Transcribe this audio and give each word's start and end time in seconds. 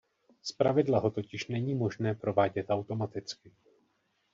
Zpravidla 0.41 0.99
ho 0.99 1.11
totiž 1.11 1.47
není 1.47 1.75
možné 1.75 2.15
provádět 2.15 2.65
automaticky. 2.69 3.51